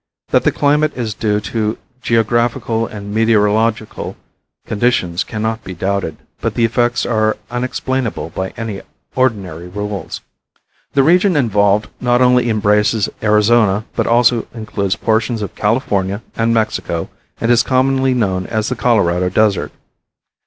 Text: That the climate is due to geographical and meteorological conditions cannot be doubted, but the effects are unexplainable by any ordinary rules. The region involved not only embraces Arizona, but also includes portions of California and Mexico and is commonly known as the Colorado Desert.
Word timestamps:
That 0.29 0.45
the 0.45 0.51
climate 0.51 0.97
is 0.97 1.13
due 1.13 1.39
to 1.41 1.77
geographical 2.01 2.87
and 2.87 3.13
meteorological 3.13 4.17
conditions 4.65 5.23
cannot 5.23 5.63
be 5.63 5.75
doubted, 5.75 6.17
but 6.41 6.55
the 6.55 6.65
effects 6.65 7.05
are 7.05 7.37
unexplainable 7.51 8.31
by 8.31 8.49
any 8.57 8.81
ordinary 9.13 9.67
rules. 9.67 10.21
The 10.93 11.03
region 11.03 11.35
involved 11.35 11.87
not 11.99 12.19
only 12.19 12.49
embraces 12.49 13.09
Arizona, 13.21 13.85
but 13.95 14.07
also 14.07 14.47
includes 14.55 14.95
portions 14.95 15.43
of 15.43 15.53
California 15.53 16.23
and 16.35 16.51
Mexico 16.51 17.11
and 17.39 17.51
is 17.51 17.61
commonly 17.61 18.15
known 18.15 18.47
as 18.47 18.69
the 18.69 18.75
Colorado 18.75 19.29
Desert. 19.29 19.71